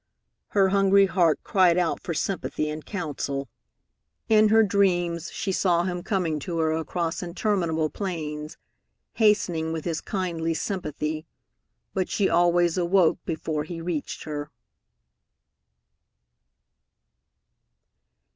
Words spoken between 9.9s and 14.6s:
kindly sympathy, but she always awoke before he reached her.